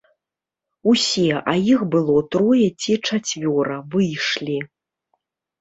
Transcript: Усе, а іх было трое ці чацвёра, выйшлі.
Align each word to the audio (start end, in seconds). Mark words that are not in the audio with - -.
Усе, 0.93 1.25
а 1.51 1.53
іх 1.73 1.83
было 1.95 2.15
трое 2.37 2.63
ці 2.87 2.97
чацвёра, 3.07 3.77
выйшлі. 3.93 4.57